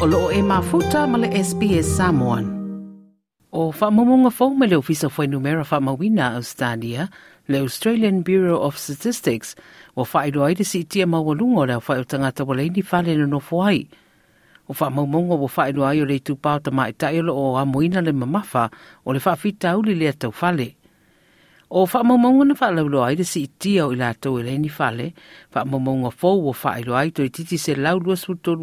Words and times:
o 0.00 0.06
loo 0.08 0.32
e 0.32 0.40
mafuta 0.40 1.04
ma 1.04 1.20
le 1.20 1.28
SPS 1.36 1.84
Samoan. 2.00 2.48
O 3.52 3.68
whaamomonga 3.68 4.30
fau 4.32 4.48
me 4.56 4.64
le 4.64 4.78
ofisa 4.80 5.10
fwe 5.12 5.26
numera 5.28 5.60
whaamawina 5.68 6.36
Australia, 6.40 7.04
le 7.48 7.58
Australian 7.60 8.22
Bureau 8.24 8.60
of 8.64 8.78
Statistics, 8.80 9.52
o 10.00 10.06
whaero 10.08 10.46
aire 10.48 10.64
si 10.64 10.80
itia 10.86 11.04
mawalunga 11.06 11.60
o 11.60 11.66
lea 11.68 11.78
whaero 11.84 12.04
tangata 12.08 12.48
wale 12.48 12.64
ni 12.72 12.80
whale 12.90 13.26
no 13.28 13.40
fwai. 13.40 13.88
O 14.72 14.72
whaamomonga 14.72 15.36
o 15.36 15.48
whaero 15.54 15.84
aio 15.84 16.08
le 16.08 16.16
tupau 16.18 16.64
ta 16.64 16.70
maitai 16.70 17.20
o 17.28 17.56
a 17.58 17.66
amoina 17.68 18.00
le 18.00 18.12
mamafa 18.16 18.70
o 19.04 19.12
le 19.12 19.20
whaafita 19.26 19.76
auli 19.76 19.94
lea 20.00 20.16
tau 20.16 20.32
whale 20.40 20.79
o 21.70 21.86
fa 21.86 22.02
mo 22.02 22.18
mo 22.18 22.30
ngona 22.34 22.54
fa 22.58 22.70
la 22.74 22.82
loa 22.82 23.12
ile 23.14 23.22
si 23.22 23.46
ti 23.46 23.78
o 23.78 23.92
ila 23.94 24.08
to 24.18 24.34
e 24.38 24.42
ile 24.42 24.56
ni 24.58 24.66
fa 24.68 24.90
le 24.90 25.14
fa 25.54 25.62
mo 25.62 25.78
mo 25.78 25.92
ngona 25.94 26.10
fo 26.10 26.30
wo 26.42 26.52
fa 26.52 26.74
ile 26.82 26.90
ai 26.98 27.10
to 27.14 27.22
titi 27.30 27.54
se 27.58 27.76
la 27.78 27.92
lo 27.94 28.16
su 28.18 28.34
to 28.42 28.58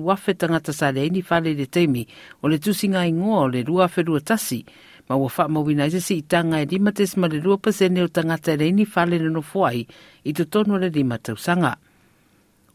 sa 0.80 0.92
le 0.92 1.08
ni 1.08 1.22
fa 1.24 1.40
le 1.40 1.56
de 1.56 1.68
temi 1.72 2.04
o 2.44 2.48
le 2.52 2.60
tusinga 2.60 3.06
i 3.08 3.12
ngo 3.16 3.48
le 3.48 3.64
lua 3.64 3.88
fe 3.88 4.04
tasi 4.20 4.60
ma 5.08 5.16
wo 5.16 5.30
fa 5.30 5.48
mo 5.48 5.64
si 5.88 6.28
tanga 6.28 6.60
di 6.68 6.76
e 6.76 6.80
matis 6.80 7.16
ma 7.16 7.28
le 7.28 7.40
lua 7.40 7.56
o 7.56 8.08
tanga 8.12 8.38
ta 8.38 8.52
e 8.52 8.56
le 8.58 8.72
ni 8.72 8.84
le 8.84 9.18
no 9.32 9.40
fo 9.42 9.64
i 9.72 10.32
to 10.36 10.44
tonu 10.52 10.76
le 10.76 10.90
di 10.92 11.06
sanga 11.38 11.80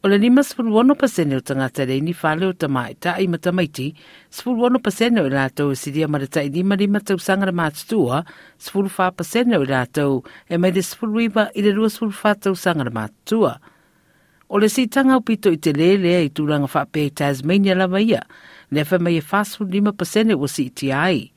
O 0.04 0.08
le 0.08 0.16
lima 0.18 0.42
sifuru 0.42 0.74
wano 0.74 0.94
pasene 0.98 1.36
o 1.38 1.40
tangata 1.46 1.84
le 1.86 2.00
ni 2.02 2.10
whale 2.20 2.46
o 2.50 2.52
tama 2.58 2.88
i 2.90 2.94
e 2.96 2.96
taa 2.98 3.22
i 3.22 3.26
matamaiti, 3.30 3.92
sifuru 4.34 4.58
wano 4.66 4.78
pasene 4.86 5.22
o 5.22 5.26
ilatou 5.30 5.68
e 5.70 5.76
siria 5.78 6.08
marita 6.10 6.42
i 6.42 6.48
lima 6.50 6.74
lima 6.76 6.98
tau 7.06 7.18
sangara 7.22 7.54
mātutua, 7.54 8.18
sifuru 8.64 8.90
wha 8.96 9.06
pasene 9.18 9.54
o 9.54 9.62
ilatou 9.62 10.24
e 10.50 10.58
mai 10.58 10.72
le 10.74 10.82
sifuru 10.82 11.22
iwa 11.28 11.44
i 11.54 11.62
le 11.62 11.70
rua 11.76 11.90
sifuru 11.94 12.16
wha 12.18 12.32
tau 12.34 12.58
sangara 12.58 12.90
mātutua. 12.90 13.52
O 14.50 14.58
le 14.58 14.68
si 14.74 14.88
tanga 14.90 15.20
upito 15.22 15.52
i 15.54 15.60
te 15.62 15.70
lele 15.72 16.16
e 16.18 16.24
i 16.26 16.32
tūranga 16.34 16.66
wha 16.74 16.82
pe 16.92 17.04
Tasmania 17.22 17.76
lama 17.78 18.00
ia, 18.02 18.24
le 18.74 18.82
wha 18.82 18.98
mai 19.06 19.20
e 19.20 19.22
fasu 19.22 19.62
lima 19.70 19.92
pasene 19.94 20.34
o 20.34 20.50
si 20.50 20.64
iti 20.72 20.90
ai. 20.90 21.28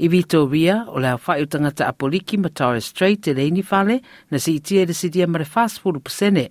I 0.00 0.08
vito 0.08 0.46
ria, 0.48 0.86
o 0.88 0.96
le 1.04 1.12
awha 1.18 1.36
i 1.36 1.44
o 1.44 1.52
tangata 1.52 1.90
apoliki 1.92 2.40
ma 2.40 2.48
Torres 2.48 2.88
Strait 2.94 3.28
e 3.28 3.36
le 3.36 3.50
ni 3.52 3.60
whale, 3.68 3.98
na 4.32 4.40
si 4.40 4.56
iti 4.56 4.80
e 4.80 4.88
le 4.88 4.96
siria 4.96 5.28
marita 5.28 5.52
fasu 5.58 5.92
pasene. 6.00 6.48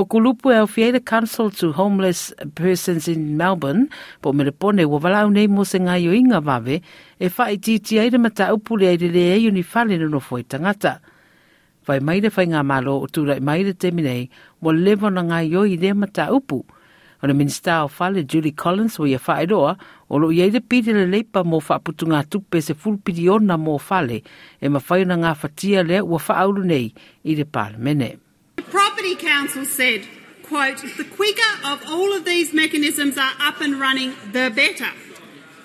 O 0.00 0.04
kulupu 0.06 0.48
e 0.52 0.58
ofia 0.62 0.92
the 0.92 1.00
Council 1.00 1.50
to 1.50 1.72
Homeless 1.74 2.20
Persons 2.56 3.04
in 3.12 3.36
Melbourne, 3.36 3.90
po 4.24 4.32
me 4.32 4.44
le 4.46 4.52
pone 4.52 4.80
ua 4.88 4.96
walau 5.04 5.28
nei 5.28 5.44
mo 5.52 5.64
se 5.68 5.76
ngai 5.78 6.06
o 6.08 6.14
inga 6.16 6.38
vave, 6.40 6.78
e 7.20 7.28
whai 7.34 7.58
titi 7.60 7.98
aire 8.00 8.16
ma 8.16 8.30
ta 8.32 8.46
upuri 8.56 8.86
aire 8.88 9.10
le 9.12 9.20
e 9.20 9.36
yuni 9.44 9.60
whale 9.60 9.98
no 10.00 10.20
fwoi 10.24 10.40
tangata. 10.48 10.94
Whai 11.84 12.00
maire 12.00 12.30
whai 12.32 12.46
ngā 12.48 12.62
malo 12.64 12.94
o 13.02 13.10
tūra 13.12 13.36
i 13.36 13.42
maire 13.44 13.74
te 13.76 13.90
minei, 13.92 14.24
wa 14.64 14.72
lewa 14.72 15.12
na 15.12 15.26
ngai 15.28 15.52
o 15.60 15.66
i 15.68 15.76
rea 15.82 15.92
ma 16.00 16.08
ta 16.08 16.30
upu. 16.32 16.62
O 17.20 17.28
le 17.28 17.34
minister 17.36 17.82
o 17.84 17.92
whale 17.98 18.24
Julie 18.24 18.56
Collins 18.56 18.96
wa 19.02 19.08
ia 19.12 19.20
whai 19.26 19.44
roa, 19.52 19.76
o 20.08 20.16
lo 20.16 20.32
ia 20.32 20.48
i 20.48 20.54
le 20.56 20.64
pide 20.64 20.96
le 20.96 21.04
leipa 21.12 21.44
mo 21.44 21.60
whaputu 21.60 22.08
ngā 22.08 22.24
tupe 22.32 22.64
se 22.64 22.72
fulpidi 22.72 23.28
ona 23.36 23.60
mo 23.60 23.76
whale, 23.90 24.22
e 24.64 24.72
ma 24.72 24.80
whai 24.88 25.04
na 25.04 25.20
ngā 25.20 25.36
whatia 25.44 25.84
lea 25.84 26.00
ua 26.08 26.16
whaauru 26.24 26.64
nei 26.72 26.88
i 26.88 27.36
le 27.36 27.44
parlamenei. 27.44 28.16
Property 29.02 29.26
Council 29.26 29.64
said, 29.64 30.06
quote, 30.42 30.76
the 30.98 31.04
quicker 31.04 31.50
of 31.64 31.82
all 31.88 32.12
of 32.14 32.26
these 32.26 32.52
mechanisms 32.52 33.16
are 33.16 33.32
up 33.40 33.62
and 33.62 33.80
running, 33.80 34.10
the 34.32 34.52
better. 34.54 34.90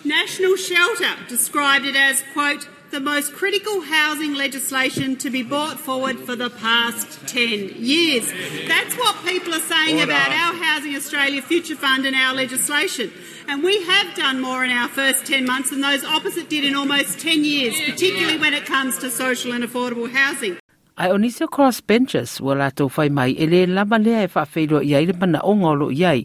National 0.06 0.56
Shelter 0.56 1.16
described 1.28 1.84
it 1.84 1.98
as, 1.98 2.24
quote, 2.32 2.70
the 2.92 3.02
most 3.02 3.34
critical 3.34 3.82
housing 3.82 4.36
legislation 4.36 5.18
to 5.18 5.30
be 5.30 5.44
brought 5.44 5.78
forward 5.82 6.18
for 6.20 6.38
the 6.38 6.50
past 6.50 7.28
10 7.28 7.74
years. 7.76 8.32
That's 8.70 8.96
what 8.96 9.18
people 9.26 9.54
are 9.54 9.60
saying 9.60 9.96
Order. 9.96 10.14
about 10.14 10.30
our 10.30 10.54
Housing 10.56 10.96
Australia 10.96 11.42
Future 11.42 11.76
Fund 11.76 12.06
and 12.06 12.16
our 12.16 12.34
legislation. 12.34 13.12
And 13.50 13.62
we 13.66 13.84
have 13.84 14.16
done 14.16 14.40
more 14.42 14.64
in 14.64 14.72
our 14.72 14.88
first 14.88 15.26
10 15.26 15.46
months 15.46 15.72
than 15.72 15.82
those 15.82 16.06
opposite 16.06 16.50
did 16.50 16.64
in 16.64 16.74
almost 16.74 17.20
10 17.20 17.44
years, 17.44 17.76
particularly 17.82 18.38
when 18.38 18.54
it 18.54 18.66
comes 18.66 18.98
to 19.00 19.12
social 19.12 19.52
and 19.52 19.62
affordable 19.66 20.10
housing. 20.10 20.58
Ai 20.98 21.12
o 21.12 21.18
nisi 21.20 21.44
cross 21.52 21.82
benches 21.84 22.40
wa 22.40 22.54
la 22.56 22.70
tau 22.72 22.88
fai 22.88 23.10
mai 23.12 23.34
e 23.36 23.44
le 23.52 23.66
lama 23.68 23.98
lea 24.00 24.22
e 24.24 24.30
wha 24.34 24.44
feiroa 24.54 24.80
i 24.84 24.94
aile 24.96 25.14
mana 25.20 25.42
ongolo 25.44 25.92
ngolo 25.92 25.92
i 25.92 26.04
ai, 26.08 26.22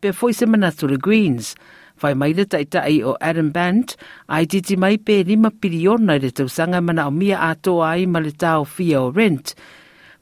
pe 0.00 0.12
foi 0.12 0.32
wha 0.38 0.46
mana 0.46 0.70
to 0.70 0.86
the 0.86 0.96
Greens. 1.06 1.56
Fai 1.98 2.14
mai 2.14 2.30
le 2.32 2.44
taita 2.44 2.86
ai 2.86 3.02
o 3.02 3.16
Adam 3.20 3.50
Band, 3.50 3.96
ai 4.30 4.46
titi 4.46 4.76
mai 4.76 4.98
pe 4.98 5.24
lima 5.26 5.50
piliona 5.50 6.14
i 6.14 6.20
le 6.22 6.30
tau 6.30 6.46
sanga 6.48 6.80
mana 6.80 7.08
o 7.08 7.10
mia 7.10 7.38
ato 7.50 7.82
ai 7.82 8.06
ma 8.06 8.20
le 8.20 8.30
tau 8.30 8.62
fia 8.64 9.02
o 9.02 9.10
rent. 9.10 9.46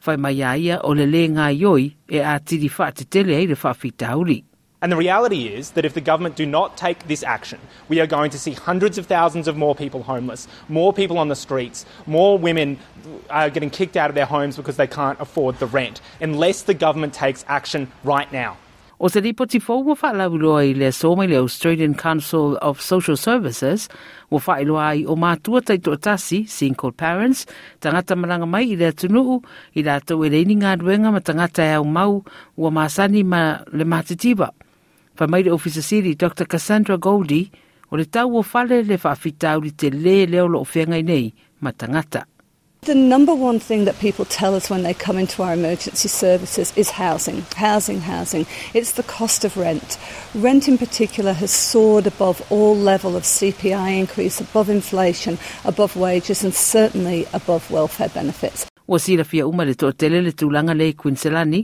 Fai 0.04 0.16
mai 0.16 0.40
ia 0.40 0.80
o 0.88 0.94
le 0.96 1.04
le 1.04 1.26
ngai 1.28 1.92
e 2.08 2.18
a 2.18 2.40
tiri 2.40 2.70
wha 2.78 2.88
te 2.96 3.04
tele 3.12 3.34
ai 3.36 3.46
le 3.46 3.56
wha 3.62 3.72
fitauri. 3.74 4.40
And 4.82 4.90
the 4.90 4.96
reality 4.96 5.48
is 5.48 5.70
that 5.76 5.84
if 5.84 5.92
the 5.92 6.00
government 6.00 6.36
do 6.36 6.46
not 6.46 6.78
take 6.78 7.06
this 7.06 7.22
action, 7.22 7.58
we 7.90 8.00
are 8.00 8.06
going 8.06 8.30
to 8.30 8.38
see 8.38 8.52
hundreds 8.52 8.96
of 8.96 9.04
thousands 9.04 9.46
of 9.46 9.54
more 9.58 9.74
people 9.74 10.02
homeless, 10.04 10.48
more 10.70 10.90
people 10.94 11.18
on 11.18 11.28
the 11.28 11.36
streets, 11.36 11.84
more 12.06 12.38
women 12.38 12.78
are 13.28 13.42
uh, 13.42 13.48
getting 13.50 13.68
kicked 13.68 13.98
out 13.98 14.08
of 14.08 14.14
their 14.14 14.24
homes 14.30 14.56
because 14.56 14.78
they 14.78 14.86
can't 14.86 15.20
afford 15.20 15.58
the 15.58 15.66
rent, 15.66 16.00
unless 16.22 16.62
the 16.62 16.72
government 16.72 17.12
takes 17.12 17.44
action 17.46 17.92
right 18.04 18.30
now. 18.32 18.56
O 19.02 19.08
se 19.08 19.20
lipo 19.24 19.46
ti 19.48 19.58
fōu 19.66 19.84
wa 19.84 19.94
whaalauroa 20.00 20.62
i 20.70 20.72
le 20.72 20.88
sōma 20.96 21.28
le 21.28 21.36
Australian 21.42 21.94
Council 21.94 22.56
of 22.70 22.80
Social 22.86 23.18
Services, 23.18 23.86
wa 24.30 24.38
whaeloa 24.46 24.86
i 24.96 25.04
o 25.04 25.14
mātua 25.16 25.62
tai 25.62 25.76
tōtasi, 25.76 26.40
single 26.48 26.92
parents, 27.04 27.44
tangata 27.80 28.16
malanga 28.22 28.48
mai 28.56 28.62
i 28.72 28.76
le 28.76 28.90
atunuu, 28.92 29.38
i 29.76 29.84
lātou 29.90 30.24
e 30.26 30.30
leini 30.36 30.56
ngā 30.62 30.74
ruenga 30.82 31.12
ma 31.12 31.20
tangata 31.30 31.66
e 31.68 31.74
au 31.74 31.84
mau, 31.98 32.22
ua 32.56 32.70
māsani 32.80 33.22
ma 33.36 33.44
le 33.72 33.84
mātitiba. 33.94 34.50
Pa 35.20 35.26
ofisa 35.52 36.00
Dr. 36.16 36.46
Cassandra 36.46 36.96
Goldie 36.96 37.50
o 37.92 37.96
le 37.96 38.06
tau 38.06 38.38
o 38.38 38.42
fale 38.42 38.82
le 38.82 38.96
whaafitau 38.96 39.60
te 39.76 39.90
le 39.90 40.24
leo 40.24 40.46
lo 40.46 40.64
nei 40.86 41.30
matangata. 41.62 42.24
The 42.80 42.94
number 42.94 43.34
one 43.34 43.60
thing 43.60 43.84
that 43.84 43.98
people 43.98 44.24
tell 44.24 44.54
us 44.54 44.70
when 44.70 44.82
they 44.82 44.94
come 44.94 45.18
into 45.18 45.42
our 45.42 45.52
emergency 45.52 46.08
services 46.08 46.72
is 46.74 46.88
housing. 46.88 47.42
Housing, 47.54 48.00
housing. 48.00 48.46
It's 48.72 48.92
the 48.92 49.02
cost 49.02 49.44
of 49.44 49.58
rent. 49.58 49.98
Rent 50.34 50.68
in 50.68 50.78
particular 50.78 51.34
has 51.34 51.50
soared 51.50 52.06
above 52.06 52.40
all 52.50 52.74
level 52.74 53.14
of 53.14 53.24
CPI 53.24 54.00
increase, 54.00 54.40
above 54.40 54.70
inflation, 54.70 55.36
above 55.66 55.96
wages 55.96 56.42
and 56.42 56.54
certainly 56.54 57.26
above 57.34 57.70
welfare 57.70 58.08
benefits. 58.08 58.69
ua 58.90 58.98
silafia 58.98 59.46
uma 59.46 59.64
le 59.64 59.74
toʻatele 59.78 60.18
le 60.26 60.32
tulaga 60.34 60.74
lē 60.74 60.88
kuinselani 60.98 61.60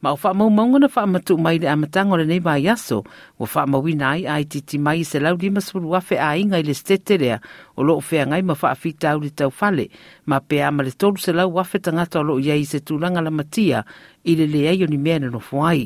ma 0.00 0.14
o 0.16 0.16
faamaumauga 0.16 0.78
na 0.80 0.88
faamatuu 0.88 1.36
mai 1.36 1.58
le 1.60 1.68
amataga 1.68 2.08
o 2.08 2.16
lenei 2.16 2.40
vaiaso 2.40 3.04
ua 3.38 3.46
faamauina 3.46 4.06
ai 4.16 4.22
aitiiti 4.24 4.80
mai 4.80 5.02
i 5.04 5.04
se 5.04 5.20
lau 5.20 5.36
lima 5.36 5.60
sulu 5.60 5.92
afe 5.98 6.16
aiga 6.16 6.56
i 6.56 6.64
le 6.64 6.72
setete 6.72 7.20
lea 7.20 7.36
o 7.76 7.84
loo 7.84 8.00
feagai 8.00 8.40
ma 8.48 8.56
faafitau 8.56 9.20
le 9.20 9.28
taufale 9.36 9.90
ma 10.24 10.40
pea 10.40 10.72
ma 10.72 10.80
le 10.86 10.92
tolu 10.96 11.20
se 11.20 11.36
lau 11.36 11.52
afe 11.60 11.84
tagata 11.84 12.24
o 12.24 12.24
loo 12.24 12.40
iai 12.40 12.64
i 12.64 12.64
se 12.72 12.80
tulaga 12.80 13.20
lamatia 13.26 13.84
i 14.30 14.40
le 14.40 14.48
leai 14.48 14.80
o 14.80 14.88
ni 14.88 14.96
mea 15.04 15.20
na 15.20 15.28
nofo 15.28 15.60
ai 15.68 15.84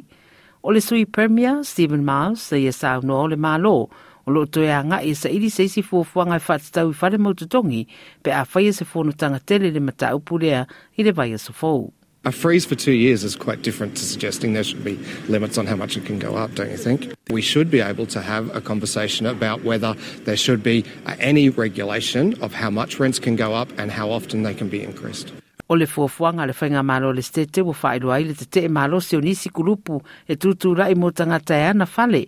o 0.62 0.70
le 0.70 0.78
sui 0.80 1.10
premier 1.10 1.58
stephen 1.66 2.06
miles 2.06 2.38
seia 2.48 2.70
saunoa 2.70 3.26
o 3.26 3.28
le 3.28 3.36
mālō 3.46 3.76
o 4.26 4.30
lo 4.32 4.44
to 4.48 4.64
ya 4.64 4.80
nga 4.80 5.02
isa 5.04 5.28
ili 5.28 5.48
se 5.52 5.68
si 5.68 5.82
fo 5.84 6.00
fo 6.04 6.24
nga 6.24 6.38
fat 6.40 6.60
e 6.64 6.70
ta 6.72 6.86
u 6.88 6.92
fa 6.96 7.08
le 7.12 7.18
mototongi 7.20 7.84
pe 8.24 8.32
a 8.32 8.44
fa 8.48 8.58
e 8.64 8.72
se 8.72 8.84
fo 8.88 9.02
no 9.04 9.12
tanga 9.12 9.38
tele 9.40 9.68
le 9.70 9.80
mata 9.84 10.16
u 10.16 10.20
pu 10.24 10.38
le 10.40 10.64
i 10.96 11.00
le 11.04 11.12
vai 11.12 11.34
e 11.34 11.38
se 11.38 11.52
fo 11.52 11.92
A 12.24 12.32
freeze 12.32 12.64
for 12.64 12.74
two 12.74 12.90
years 12.96 13.20
is 13.20 13.36
quite 13.36 13.60
different 13.60 13.92
to 14.00 14.00
suggesting 14.00 14.54
there 14.56 14.64
should 14.64 14.80
be 14.80 14.96
limits 15.28 15.58
on 15.60 15.66
how 15.68 15.76
much 15.76 15.92
it 16.00 16.06
can 16.08 16.16
go 16.18 16.40
up, 16.40 16.48
don't 16.56 16.72
you 16.72 16.80
think? 16.80 17.12
We 17.28 17.42
should 17.44 17.68
be 17.70 17.82
able 17.84 18.06
to 18.16 18.22
have 18.24 18.48
a 18.56 18.62
conversation 18.64 19.26
about 19.28 19.60
whether 19.62 19.92
there 20.24 20.38
should 20.40 20.62
be 20.64 20.86
uh, 21.04 21.12
any 21.20 21.50
regulation 21.52 22.32
of 22.40 22.54
how 22.56 22.70
much 22.72 22.98
rents 22.98 23.18
can 23.20 23.36
go 23.36 23.52
up 23.52 23.68
and 23.76 23.92
how 23.92 24.08
often 24.08 24.42
they 24.42 24.54
can 24.56 24.70
be 24.72 24.80
increased. 24.82 25.34
O 25.68 25.74
le 25.76 25.84
fuafuanga 25.84 26.46
le 26.46 26.54
whainga 26.56 26.82
malo 26.82 27.12
le 27.12 27.20
stete 27.20 27.60
wa 27.60 27.74
whaeroa 27.76 28.16
i 28.16 28.24
le 28.24 28.32
te 28.32 28.48
te 28.48 28.68
malo 28.68 29.00
se 29.04 29.16
o 29.16 29.20
nisi 29.20 29.50
kurupu 29.52 30.00
e 30.24 30.32
tutu 30.36 30.72
rai 30.72 30.94
mo 30.94 31.10
tangata 31.12 31.52
e 31.52 31.60
ana 31.74 31.84
fale. 31.84 32.24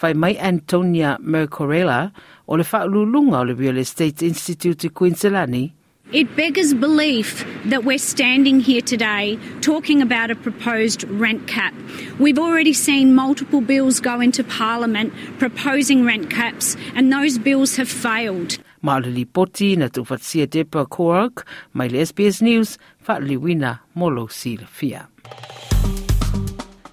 fai 0.00 0.14
mai 0.14 0.34
Antonia 0.40 1.18
Mercorella 1.20 2.10
o 2.48 2.54
le 2.56 2.64
whaalulunga 2.70 3.40
o 3.44 3.44
le 3.44 3.54
Real 3.54 3.76
Estate 3.76 4.22
Institute 4.24 4.86
i 4.86 4.88
Queensland. 4.90 5.72
It 6.12 6.34
beggars 6.34 6.72
belief 6.72 7.44
that 7.66 7.84
we're 7.84 7.98
standing 7.98 8.60
here 8.60 8.80
today 8.80 9.38
talking 9.60 10.00
about 10.00 10.30
a 10.30 10.34
proposed 10.34 11.04
rent 11.04 11.46
cap. 11.46 11.72
We've 12.18 12.38
already 12.38 12.72
seen 12.72 13.14
multiple 13.14 13.60
bills 13.60 14.00
go 14.00 14.20
into 14.20 14.42
Parliament 14.42 15.12
proposing 15.38 16.04
rent 16.06 16.30
caps, 16.30 16.76
and 16.96 17.12
those 17.12 17.38
bills 17.38 17.76
have 17.76 17.88
failed. 17.90 18.58
Malili 18.82 19.26
Poti 19.30 19.76
na 19.76 19.88
tufatsia 19.88 20.48
Deborah 20.50 20.86
Kork, 20.86 21.44
Maile 21.74 22.02
SBS 22.06 22.40
News, 22.42 22.76
Fatliwina 23.06 23.80
Molo 23.94 24.26
Fia. 24.28 25.06